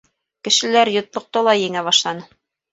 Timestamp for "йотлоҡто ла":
0.95-1.55